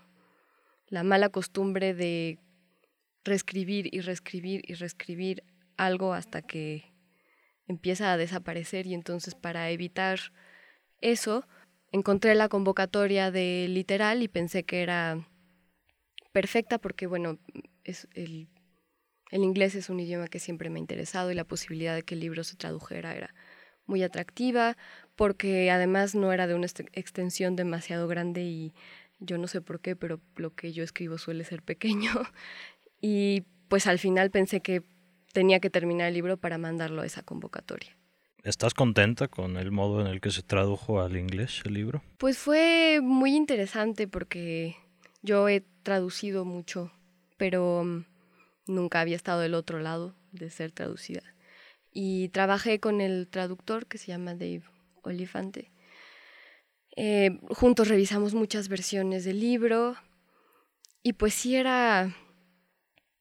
la 0.87 1.03
mala 1.03 1.29
costumbre 1.29 1.93
de 1.93 2.39
reescribir 3.23 3.93
y 3.93 4.01
reescribir 4.01 4.63
y 4.65 4.73
reescribir 4.73 5.43
algo 5.77 6.15
hasta 6.15 6.41
que 6.41 6.91
empieza 7.67 8.11
a 8.11 8.17
desaparecer 8.17 8.87
y 8.87 8.95
entonces 8.95 9.35
para 9.35 9.69
evitar 9.69 10.19
eso 11.01 11.45
encontré 11.91 12.33
la 12.33 12.49
convocatoria 12.49 13.29
de 13.29 13.67
literal 13.69 14.23
y 14.23 14.27
pensé 14.27 14.63
que 14.63 14.81
era 14.81 15.27
perfecta 16.37 16.77
porque, 16.77 17.07
bueno, 17.07 17.39
es 17.83 18.07
el, 18.13 18.47
el 19.31 19.43
inglés 19.43 19.73
es 19.73 19.89
un 19.89 19.99
idioma 19.99 20.27
que 20.27 20.37
siempre 20.37 20.69
me 20.69 20.77
ha 20.77 20.79
interesado 20.79 21.31
y 21.31 21.33
la 21.33 21.45
posibilidad 21.45 21.95
de 21.95 22.03
que 22.03 22.13
el 22.13 22.19
libro 22.19 22.43
se 22.43 22.55
tradujera 22.55 23.15
era 23.15 23.33
muy 23.87 24.03
atractiva, 24.03 24.77
porque 25.15 25.71
además 25.71 26.13
no 26.13 26.31
era 26.31 26.45
de 26.45 26.53
una 26.53 26.67
extensión 26.93 27.55
demasiado 27.55 28.07
grande 28.07 28.43
y 28.43 28.75
yo 29.17 29.39
no 29.39 29.47
sé 29.47 29.61
por 29.61 29.79
qué, 29.79 29.95
pero 29.95 30.21
lo 30.35 30.53
que 30.53 30.73
yo 30.73 30.83
escribo 30.83 31.17
suele 31.17 31.43
ser 31.43 31.63
pequeño. 31.63 32.11
Y 33.01 33.43
pues 33.67 33.85
al 33.85 33.99
final 33.99 34.31
pensé 34.31 34.61
que 34.61 34.81
tenía 35.31 35.59
que 35.59 35.69
terminar 35.69 36.07
el 36.07 36.15
libro 36.15 36.37
para 36.37 36.57
mandarlo 36.57 37.03
a 37.03 37.05
esa 37.05 37.21
convocatoria. 37.21 37.95
¿Estás 38.43 38.73
contenta 38.73 39.27
con 39.27 39.57
el 39.57 39.71
modo 39.71 40.01
en 40.01 40.07
el 40.07 40.19
que 40.19 40.31
se 40.31 40.41
tradujo 40.41 40.99
al 40.99 41.15
inglés 41.15 41.61
el 41.65 41.75
libro? 41.75 42.01
Pues 42.17 42.39
fue 42.39 42.99
muy 43.03 43.35
interesante 43.35 44.07
porque 44.07 44.75
yo 45.27 45.49
he 45.49 45.65
traducido 45.83 46.45
mucho, 46.45 46.91
pero 47.37 47.83
mm, 47.83 48.05
nunca 48.67 49.01
había 49.01 49.17
estado 49.17 49.41
del 49.41 49.55
otro 49.55 49.79
lado 49.79 50.15
de 50.31 50.49
ser 50.49 50.71
traducida. 50.71 51.21
Y 51.91 52.29
trabajé 52.29 52.79
con 52.79 53.01
el 53.01 53.27
traductor 53.27 53.87
que 53.87 53.97
se 53.97 54.07
llama 54.07 54.33
Dave 54.33 54.63
Olifante. 55.03 55.71
Eh, 56.95 57.39
juntos 57.49 57.89
revisamos 57.89 58.33
muchas 58.33 58.69
versiones 58.69 59.25
del 59.25 59.39
libro 59.39 59.97
y 61.03 61.13
pues 61.13 61.33
sí 61.33 61.55
era 61.55 62.15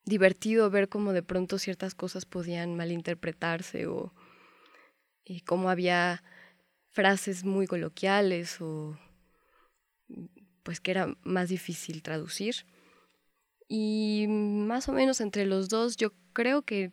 divertido 0.05 0.71
ver 0.71 0.89
cómo 0.89 1.13
de 1.13 1.23
pronto 1.23 1.59
ciertas 1.59 1.95
cosas 1.95 2.25
podían 2.25 2.77
malinterpretarse 2.77 3.87
o 3.87 4.15
cómo 5.45 5.69
había 5.69 6.23
frases 6.91 7.45
muy 7.45 7.67
coloquiales 7.67 8.61
o 8.61 8.97
pues 10.67 10.81
que 10.81 10.91
era 10.91 11.17
más 11.23 11.49
difícil 11.49 12.03
traducir. 12.03 12.67
Y 13.69 14.27
más 14.29 14.89
o 14.89 14.93
menos 14.93 15.21
entre 15.21 15.47
los 15.47 15.69
dos 15.69 15.97
yo 15.97 16.13
creo 16.33 16.63
que 16.63 16.91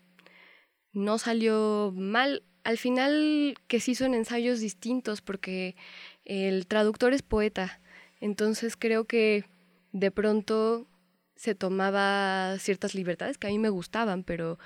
no 0.92 1.18
salió 1.18 1.92
mal. 1.96 2.44
Al 2.64 2.78
final 2.78 3.56
que 3.68 3.80
sí 3.80 3.96
son 3.96 4.14
ensayos 4.14 4.60
distintos 4.60 5.22
porque 5.22 5.76
el 6.24 6.68
traductor 6.68 7.14
es 7.14 7.24
poeta, 7.24 7.82
entonces 8.22 8.78
creo 8.78 9.06
que 9.06 9.46
de 9.92 10.12
pronto 10.12 10.88
se 11.36 11.56
tomaba 11.56 12.58
ciertas 12.60 12.94
libertades 12.94 13.40
que 13.40 13.48
a 13.48 13.50
mí 13.50 13.58
me 13.58 13.70
gustaban, 13.70 14.24
pero 14.24 14.60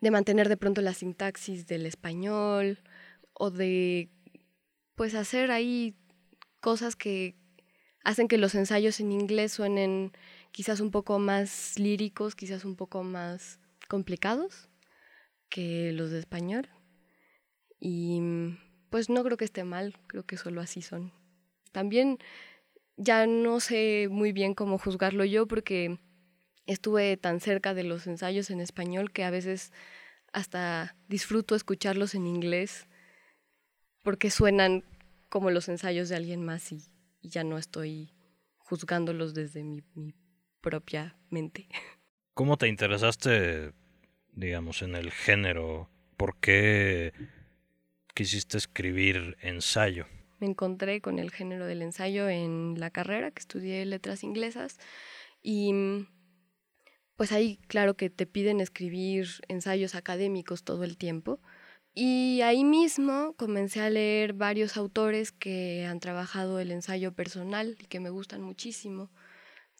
de 0.00 0.12
mantener 0.12 0.48
de 0.48 0.56
pronto 0.56 0.80
la 0.80 0.94
sintaxis 0.94 1.66
del 1.66 1.86
español 1.86 2.78
o 3.32 3.50
de 3.50 4.10
pues 4.94 5.16
hacer 5.16 5.50
ahí 5.50 5.96
cosas 6.60 6.94
que 6.94 7.34
hacen 8.04 8.28
que 8.28 8.38
los 8.38 8.54
ensayos 8.54 9.00
en 9.00 9.10
inglés 9.10 9.52
suenen 9.52 10.12
quizás 10.52 10.80
un 10.80 10.90
poco 10.90 11.18
más 11.18 11.78
líricos, 11.78 12.34
quizás 12.36 12.64
un 12.64 12.76
poco 12.76 13.02
más 13.02 13.58
complicados 13.88 14.68
que 15.48 15.92
los 15.92 16.10
de 16.10 16.18
español. 16.20 16.68
Y 17.80 18.20
pues 18.90 19.10
no 19.10 19.24
creo 19.24 19.36
que 19.36 19.44
esté 19.44 19.64
mal, 19.64 19.96
creo 20.06 20.24
que 20.24 20.36
solo 20.36 20.60
así 20.60 20.82
son. 20.82 21.12
También 21.72 22.18
ya 22.96 23.26
no 23.26 23.58
sé 23.58 24.08
muy 24.10 24.32
bien 24.32 24.54
cómo 24.54 24.78
juzgarlo 24.78 25.24
yo 25.24 25.48
porque 25.48 25.98
estuve 26.66 27.16
tan 27.16 27.40
cerca 27.40 27.74
de 27.74 27.84
los 27.84 28.06
ensayos 28.06 28.50
en 28.50 28.60
español 28.60 29.10
que 29.10 29.24
a 29.24 29.30
veces 29.30 29.72
hasta 30.32 30.96
disfruto 31.08 31.54
escucharlos 31.54 32.14
en 32.14 32.26
inglés 32.26 32.86
porque 34.02 34.30
suenan 34.30 34.84
como 35.28 35.50
los 35.50 35.68
ensayos 35.68 36.08
de 36.08 36.16
alguien 36.16 36.44
más 36.44 36.70
y, 36.70 36.93
ya 37.28 37.44
no 37.44 37.58
estoy 37.58 38.12
juzgándolos 38.58 39.34
desde 39.34 39.64
mi, 39.64 39.82
mi 39.94 40.14
propia 40.60 41.18
mente. 41.30 41.68
¿Cómo 42.34 42.56
te 42.56 42.68
interesaste, 42.68 43.72
digamos, 44.32 44.82
en 44.82 44.96
el 44.96 45.12
género? 45.12 45.88
¿Por 46.16 46.38
qué 46.40 47.12
quisiste 48.14 48.58
escribir 48.58 49.36
ensayo? 49.40 50.06
Me 50.40 50.48
encontré 50.48 51.00
con 51.00 51.18
el 51.18 51.30
género 51.30 51.66
del 51.66 51.82
ensayo 51.82 52.28
en 52.28 52.74
la 52.78 52.90
carrera, 52.90 53.30
que 53.30 53.40
estudié 53.40 53.84
letras 53.86 54.24
inglesas, 54.24 54.78
y 55.42 56.06
pues 57.16 57.30
ahí 57.30 57.58
claro 57.68 57.94
que 57.94 58.10
te 58.10 58.26
piden 58.26 58.60
escribir 58.60 59.28
ensayos 59.48 59.94
académicos 59.94 60.64
todo 60.64 60.84
el 60.84 60.96
tiempo. 60.96 61.40
Y 61.96 62.40
ahí 62.40 62.64
mismo 62.64 63.34
comencé 63.36 63.80
a 63.80 63.88
leer 63.88 64.32
varios 64.32 64.76
autores 64.76 65.30
que 65.30 65.86
han 65.86 66.00
trabajado 66.00 66.58
el 66.58 66.72
ensayo 66.72 67.12
personal 67.14 67.76
y 67.80 67.86
que 67.86 68.00
me 68.00 68.10
gustan 68.10 68.42
muchísimo, 68.42 69.12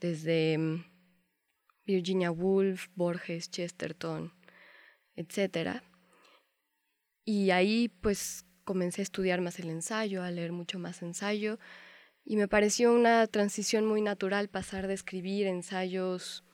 desde 0.01 0.57
mm, 0.57 0.85
Virginia 1.85 2.31
Woolf, 2.31 2.87
Borges, 2.95 3.51
Chesterton, 3.51 4.33
etc. 5.17 5.83
Y 7.25 7.51
ahí 7.51 7.89
pues 7.89 8.47
comencé 8.63 9.03
a 9.03 9.05
estudiar 9.05 9.41
más 9.41 9.59
el 9.59 9.69
ensayo, 9.69 10.23
a 10.23 10.31
leer 10.31 10.53
mucho 10.53 10.79
más 10.79 11.03
ensayo, 11.03 11.59
y 12.25 12.37
me 12.37 12.47
pareció 12.47 12.93
una 12.93 13.27
transición 13.27 13.87
muy 13.87 14.03
natural 14.03 14.49
pasar 14.49 14.87
de 14.87 14.95
escribir 14.95 15.49
ensayos 15.49 16.45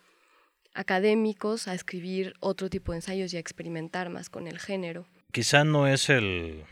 académicos 0.72 1.68
a 1.68 1.74
escribir 1.74 2.32
otro 2.40 2.70
tipo 2.70 2.92
de 2.92 2.98
ensayos 2.98 3.34
y 3.34 3.36
a 3.36 3.40
experimentar 3.40 4.08
más 4.08 4.30
con 4.30 4.46
el 4.48 4.58
género. 4.58 5.06
Quizá 5.32 5.64
no 5.64 5.86
es 5.86 6.08
el 6.08 6.64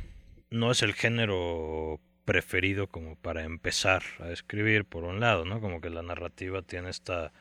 no 0.50 0.71
es 0.71 0.83
el 0.83 0.95
género 0.95 2.00
preferido 2.25 2.88
como 2.88 3.17
para 3.17 3.45
empezar 3.45 4.03
a 4.19 4.31
escribir 4.31 4.85
por 4.85 5.05
un 5.05 5.21
lado, 5.21 5.45
¿no? 5.45 5.61
Como 5.61 5.81
que 5.81 5.91
la 5.91 6.03
narrativa 6.03 6.62
tiene 6.62 6.91
esta 6.91 7.33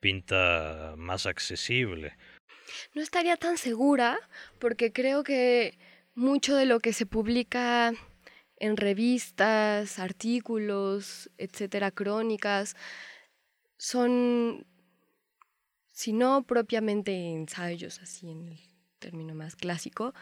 pinta 0.00 0.94
más 0.96 1.26
accesible. 1.26 2.16
No 2.94 3.02
estaría 3.02 3.36
tan 3.36 3.58
segura 3.58 4.18
porque 4.58 4.92
creo 4.92 5.22
que 5.22 5.78
mucho 6.14 6.56
de 6.56 6.66
lo 6.66 6.80
que 6.80 6.92
se 6.92 7.06
publica 7.06 7.92
en 8.58 8.76
revistas, 8.76 9.98
artículos, 9.98 11.30
etcétera, 11.38 11.90
crónicas, 11.90 12.76
son 13.78 14.66
si 15.92 16.12
no 16.12 16.42
propiamente 16.42 17.12
ensayos, 17.32 18.00
así 18.00 18.30
en 18.30 18.48
el 18.48 18.60
término 18.98 19.34
más 19.34 19.56
clásico, 19.56 20.14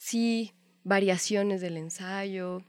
sí 0.00 0.54
variaciones 0.82 1.60
del 1.60 1.76
ensayo, 1.76 2.62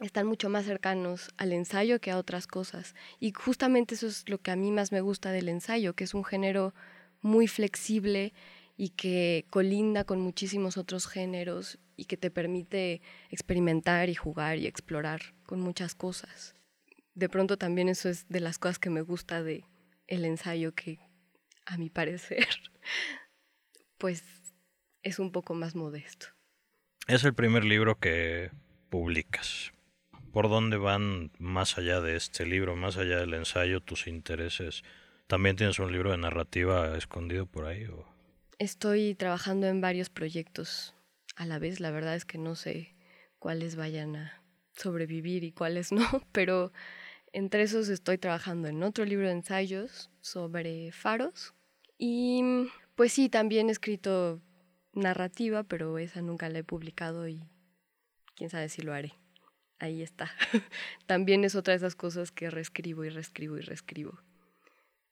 están 0.00 0.28
mucho 0.28 0.48
más 0.48 0.64
cercanos 0.64 1.28
al 1.36 1.52
ensayo 1.52 2.00
que 2.00 2.12
a 2.12 2.18
otras 2.18 2.46
cosas. 2.46 2.94
Y 3.18 3.32
justamente 3.32 3.96
eso 3.96 4.06
es 4.06 4.28
lo 4.28 4.38
que 4.38 4.52
a 4.52 4.56
mí 4.56 4.70
más 4.70 4.92
me 4.92 5.00
gusta 5.00 5.32
del 5.32 5.48
ensayo, 5.48 5.94
que 5.94 6.04
es 6.04 6.14
un 6.14 6.24
género 6.24 6.72
muy 7.20 7.48
flexible 7.48 8.32
y 8.76 8.90
que 8.90 9.44
colinda 9.50 10.04
con 10.04 10.20
muchísimos 10.20 10.76
otros 10.76 11.08
géneros 11.08 11.80
y 11.96 12.04
que 12.04 12.16
te 12.16 12.30
permite 12.30 13.02
experimentar 13.28 14.08
y 14.08 14.14
jugar 14.14 14.58
y 14.58 14.68
explorar 14.68 15.20
con 15.46 15.60
muchas 15.60 15.96
cosas. 15.96 16.54
De 17.14 17.28
pronto 17.28 17.58
también 17.58 17.88
eso 17.88 18.08
es 18.08 18.28
de 18.28 18.38
las 18.38 18.58
cosas 18.58 18.78
que 18.78 18.90
me 18.90 19.02
gusta 19.02 19.42
de 19.42 19.64
el 20.06 20.24
ensayo 20.24 20.76
que 20.76 21.00
a 21.66 21.76
mi 21.76 21.90
parecer, 21.90 22.46
pues 23.98 24.22
es 25.02 25.18
un 25.18 25.32
poco 25.32 25.54
más 25.54 25.74
modesto. 25.74 26.37
Es 27.08 27.24
el 27.24 27.32
primer 27.32 27.64
libro 27.64 27.98
que 27.98 28.50
publicas. 28.90 29.72
¿Por 30.30 30.50
dónde 30.50 30.76
van 30.76 31.32
más 31.38 31.78
allá 31.78 32.02
de 32.02 32.16
este 32.16 32.44
libro, 32.44 32.76
más 32.76 32.98
allá 32.98 33.18
del 33.18 33.32
ensayo, 33.32 33.80
tus 33.80 34.06
intereses? 34.06 34.82
¿También 35.26 35.56
tienes 35.56 35.78
un 35.78 35.90
libro 35.90 36.10
de 36.10 36.18
narrativa 36.18 36.98
escondido 36.98 37.46
por 37.46 37.64
ahí? 37.64 37.86
Estoy 38.58 39.14
trabajando 39.14 39.68
en 39.68 39.80
varios 39.80 40.10
proyectos 40.10 40.94
a 41.34 41.46
la 41.46 41.58
vez. 41.58 41.80
La 41.80 41.90
verdad 41.90 42.14
es 42.14 42.26
que 42.26 42.36
no 42.36 42.54
sé 42.54 42.94
cuáles 43.38 43.74
vayan 43.74 44.14
a 44.14 44.42
sobrevivir 44.76 45.44
y 45.44 45.52
cuáles 45.52 45.92
no, 45.92 46.06
pero 46.32 46.74
entre 47.32 47.62
esos 47.62 47.88
estoy 47.88 48.18
trabajando 48.18 48.68
en 48.68 48.82
otro 48.82 49.06
libro 49.06 49.28
de 49.28 49.32
ensayos 49.32 50.10
sobre 50.20 50.92
faros, 50.92 51.54
y 51.96 52.68
pues 52.96 53.14
sí, 53.14 53.30
también 53.30 53.70
he 53.70 53.72
escrito 53.72 54.42
narrativa, 54.92 55.64
pero 55.64 55.98
esa 55.98 56.22
nunca 56.22 56.48
la 56.48 56.60
he 56.60 56.64
publicado 56.64 57.28
y 57.28 57.42
quién 58.34 58.50
sabe 58.50 58.68
si 58.68 58.82
lo 58.82 58.92
haré. 58.92 59.14
Ahí 59.78 60.02
está. 60.02 60.30
también 61.06 61.44
es 61.44 61.54
otra 61.54 61.72
de 61.72 61.78
esas 61.78 61.94
cosas 61.94 62.32
que 62.32 62.50
reescribo 62.50 63.04
y 63.04 63.10
reescribo 63.10 63.58
y 63.58 63.60
reescribo. 63.60 64.18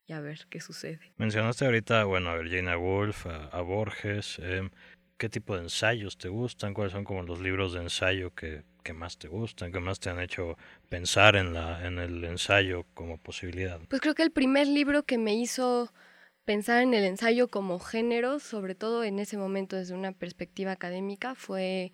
Y 0.06 0.12
a 0.12 0.20
ver 0.20 0.46
qué 0.50 0.60
sucede. 0.60 1.00
Mencionaste 1.16 1.64
ahorita, 1.64 2.04
bueno, 2.04 2.30
a 2.30 2.36
Virginia 2.36 2.78
Woolf, 2.78 3.26
a, 3.26 3.60
Borges. 3.60 4.38
Em, 4.40 4.70
¿Qué 5.18 5.28
tipo 5.28 5.56
de 5.56 5.62
ensayos 5.62 6.18
te 6.18 6.28
gustan? 6.28 6.74
¿Cuáles 6.74 6.92
son 6.92 7.04
como 7.04 7.22
los 7.22 7.40
libros 7.40 7.72
de 7.72 7.80
ensayo 7.80 8.34
que, 8.34 8.64
que 8.82 8.92
más 8.92 9.18
te 9.18 9.28
gustan? 9.28 9.72
¿Qué 9.72 9.80
más 9.80 9.98
te 9.98 10.10
han 10.10 10.20
hecho 10.20 10.56
pensar 10.88 11.36
en, 11.36 11.54
la, 11.54 11.86
en 11.86 11.98
el 11.98 12.22
ensayo 12.24 12.84
como 12.94 13.18
posibilidad? 13.18 13.80
Pues 13.88 14.02
creo 14.02 14.14
que 14.14 14.22
el 14.22 14.30
primer 14.30 14.66
libro 14.66 15.04
que 15.04 15.16
me 15.16 15.34
hizo 15.34 15.92
pensar 16.46 16.82
en 16.82 16.94
el 16.94 17.04
ensayo 17.04 17.48
como 17.48 17.78
género, 17.78 18.38
sobre 18.38 18.74
todo 18.74 19.04
en 19.04 19.18
ese 19.18 19.36
momento 19.36 19.76
desde 19.76 19.94
una 19.94 20.12
perspectiva 20.12 20.72
académica, 20.72 21.34
fue 21.34 21.92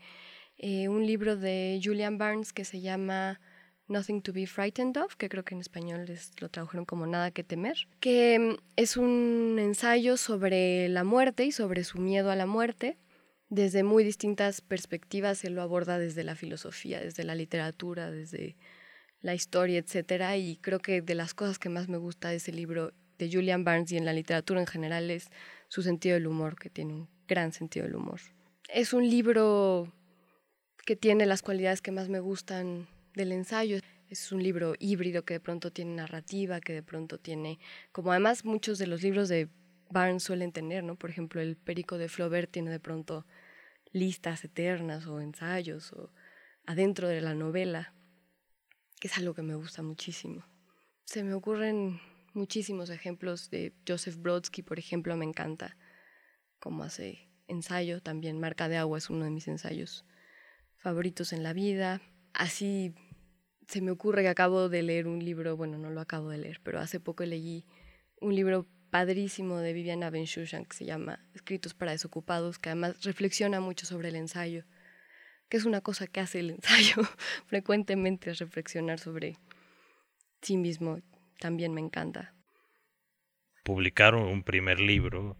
eh, 0.58 0.88
un 0.88 1.04
libro 1.06 1.36
de 1.36 1.80
Julian 1.82 2.18
Barnes 2.18 2.52
que 2.52 2.64
se 2.64 2.80
llama 2.80 3.40
Nothing 3.88 4.22
to 4.22 4.32
be 4.32 4.46
Frightened 4.46 4.96
of, 4.98 5.16
que 5.16 5.28
creo 5.28 5.42
que 5.42 5.54
en 5.54 5.60
español 5.62 6.04
les 6.06 6.40
lo 6.40 6.50
tradujeron 6.50 6.84
como 6.84 7.06
Nada 7.06 7.30
que 7.30 7.42
temer, 7.42 7.88
que 7.98 8.38
mm, 8.38 8.62
es 8.76 8.96
un 8.96 9.56
ensayo 9.58 10.16
sobre 10.16 10.88
la 10.88 11.02
muerte 11.02 11.44
y 11.46 11.52
sobre 11.52 11.82
su 11.82 11.98
miedo 11.98 12.30
a 12.30 12.36
la 12.36 12.46
muerte 12.46 12.98
desde 13.48 13.82
muy 13.82 14.04
distintas 14.04 14.60
perspectivas, 14.60 15.38
se 15.38 15.50
lo 15.50 15.62
aborda 15.62 15.98
desde 15.98 16.24
la 16.24 16.36
filosofía, 16.36 17.00
desde 17.00 17.24
la 17.24 17.34
literatura, 17.34 18.10
desde 18.10 18.56
la 19.20 19.34
historia, 19.34 19.78
etcétera, 19.78 20.36
y 20.36 20.56
creo 20.56 20.78
que 20.78 21.00
de 21.00 21.14
las 21.14 21.34
cosas 21.34 21.58
que 21.58 21.68
más 21.68 21.88
me 21.88 21.98
gusta 21.98 22.30
de 22.30 22.36
ese 22.36 22.52
libro 22.52 22.92
Julian 23.30 23.64
Barnes 23.64 23.92
y 23.92 23.96
en 23.96 24.04
la 24.04 24.12
literatura 24.12 24.60
en 24.60 24.66
general 24.66 25.10
es 25.10 25.28
su 25.68 25.82
sentido 25.82 26.14
del 26.14 26.26
humor, 26.26 26.58
que 26.58 26.70
tiene 26.70 26.94
un 26.94 27.08
gran 27.26 27.52
sentido 27.52 27.86
del 27.86 27.96
humor. 27.96 28.20
Es 28.68 28.92
un 28.92 29.08
libro 29.08 29.92
que 30.86 30.96
tiene 30.96 31.26
las 31.26 31.42
cualidades 31.42 31.82
que 31.82 31.92
más 31.92 32.08
me 32.08 32.20
gustan 32.20 32.86
del 33.14 33.32
ensayo. 33.32 33.78
Es 34.08 34.32
un 34.32 34.42
libro 34.42 34.74
híbrido 34.78 35.24
que 35.24 35.34
de 35.34 35.40
pronto 35.40 35.70
tiene 35.70 35.94
narrativa, 35.94 36.60
que 36.60 36.72
de 36.72 36.82
pronto 36.82 37.18
tiene, 37.18 37.58
como 37.92 38.10
además 38.10 38.44
muchos 38.44 38.78
de 38.78 38.86
los 38.86 39.02
libros 39.02 39.28
de 39.28 39.48
Barnes 39.90 40.22
suelen 40.22 40.52
tener, 40.52 40.84
¿no? 40.84 40.96
Por 40.96 41.10
ejemplo, 41.10 41.40
el 41.40 41.56
Perico 41.56 41.98
de 41.98 42.08
Flaubert 42.08 42.50
tiene 42.50 42.70
de 42.70 42.80
pronto 42.80 43.26
listas 43.92 44.44
eternas 44.44 45.06
o 45.06 45.20
ensayos 45.20 45.92
o 45.92 46.10
adentro 46.66 47.08
de 47.08 47.20
la 47.20 47.34
novela 47.34 47.92
que 49.02 49.08
es 49.08 49.18
algo 49.18 49.34
que 49.34 49.42
me 49.42 49.56
gusta 49.56 49.82
muchísimo. 49.82 50.44
Se 51.06 51.24
me 51.24 51.34
ocurren 51.34 52.00
muchísimos 52.34 52.90
ejemplos 52.90 53.50
de 53.50 53.72
Joseph 53.86 54.16
Brodsky, 54.16 54.62
por 54.62 54.78
ejemplo, 54.78 55.16
me 55.16 55.24
encanta 55.24 55.76
cómo 56.58 56.84
hace 56.84 57.28
ensayo, 57.48 58.00
también 58.00 58.40
Marca 58.40 58.68
de 58.68 58.76
Agua 58.76 58.98
es 58.98 59.10
uno 59.10 59.24
de 59.24 59.30
mis 59.30 59.48
ensayos 59.48 60.04
favoritos 60.76 61.32
en 61.32 61.42
la 61.42 61.52
vida. 61.52 62.00
Así 62.32 62.94
se 63.68 63.80
me 63.80 63.90
ocurre 63.90 64.22
que 64.22 64.28
acabo 64.28 64.68
de 64.68 64.82
leer 64.82 65.06
un 65.06 65.24
libro, 65.24 65.56
bueno, 65.56 65.78
no 65.78 65.90
lo 65.90 66.00
acabo 66.00 66.30
de 66.30 66.38
leer, 66.38 66.60
pero 66.62 66.80
hace 66.80 67.00
poco 67.00 67.24
leí 67.24 67.66
un 68.20 68.34
libro 68.34 68.66
padrísimo 68.90 69.58
de 69.58 69.72
Viviana 69.72 70.10
Benchushan 70.10 70.64
que 70.64 70.76
se 70.76 70.84
llama 70.84 71.18
Escritos 71.34 71.74
para 71.74 71.92
Desocupados, 71.92 72.58
que 72.58 72.68
además 72.68 73.02
reflexiona 73.02 73.60
mucho 73.60 73.86
sobre 73.86 74.08
el 74.08 74.16
ensayo 74.16 74.64
que 75.52 75.58
es 75.58 75.66
una 75.66 75.82
cosa 75.82 76.06
que 76.06 76.18
hace 76.18 76.40
el 76.40 76.48
ensayo 76.62 77.02
frecuentemente, 77.44 78.32
reflexionar 78.32 78.98
sobre 78.98 79.36
sí 80.40 80.56
mismo, 80.56 80.98
también 81.42 81.74
me 81.74 81.80
encanta. 81.80 82.36
Publicar 83.64 84.14
un 84.14 84.44
primer 84.44 84.78
libro 84.78 85.36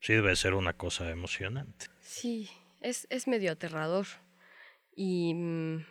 sí 0.00 0.14
debe 0.14 0.34
ser 0.34 0.54
una 0.54 0.72
cosa 0.72 1.08
emocionante. 1.08 1.86
Sí, 2.00 2.50
es, 2.80 3.06
es 3.10 3.28
medio 3.28 3.52
aterrador. 3.52 4.06
Y, 4.92 5.34
mm, 5.34 5.86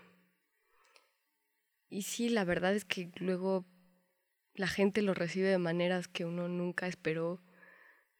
y 1.89 2.01
sí, 2.01 2.27
la 2.27 2.43
verdad 2.43 2.75
es 2.75 2.83
que 2.83 3.11
luego 3.15 3.65
la 4.55 4.67
gente 4.67 5.01
lo 5.01 5.13
recibe 5.13 5.47
de 5.47 5.57
maneras 5.57 6.09
que 6.09 6.25
uno 6.25 6.49
nunca 6.49 6.87
esperó, 6.87 7.41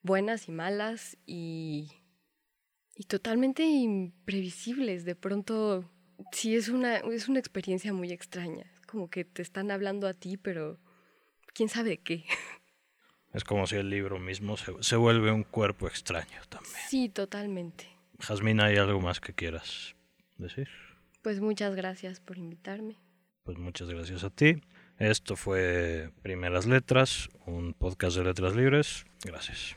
buenas 0.02 0.48
y 0.48 0.54
malas, 0.54 1.18
y 1.26 1.92
y 2.96 3.04
totalmente 3.04 3.64
imprevisibles. 3.64 5.04
De 5.04 5.16
pronto, 5.16 5.90
sí 6.32 6.56
es 6.56 6.70
una, 6.70 6.98
es 6.98 7.28
una 7.28 7.40
experiencia 7.40 7.92
muy 7.92 8.14
extraña. 8.14 8.72
Como 8.88 9.10
que 9.10 9.26
te 9.26 9.42
están 9.42 9.70
hablando 9.70 10.08
a 10.08 10.14
ti, 10.14 10.38
pero 10.38 10.80
quién 11.54 11.70
sabe 11.70 11.98
qué. 11.98 12.26
Es 13.34 13.44
como 13.44 13.68
si 13.68 13.76
el 13.76 13.90
libro 13.90 14.20
mismo 14.20 14.58
se, 14.58 14.74
se 14.82 14.96
vuelve 14.96 15.32
un 15.32 15.44
cuerpo 15.44 15.88
extraño 15.88 16.42
también. 16.50 16.76
Sí, 16.90 17.10
totalmente. 17.10 17.88
Jazmín, 18.20 18.60
¿hay 18.60 18.78
algo 18.78 19.00
más 19.00 19.20
que 19.20 19.34
quieras 19.34 19.96
decir? 20.38 20.68
Pues 21.22 21.40
muchas 21.40 21.76
gracias 21.76 22.20
por 22.20 22.38
invitarme. 22.38 22.98
Pues 23.44 23.58
muchas 23.58 23.90
gracias 23.90 24.24
a 24.24 24.30
ti. 24.30 24.62
Esto 24.98 25.36
fue 25.36 26.12
Primeras 26.22 26.66
Letras, 26.66 27.30
un 27.46 27.74
podcast 27.74 28.18
de 28.18 28.24
letras 28.26 28.56
libres. 28.56 29.06
Gracias. 29.24 29.76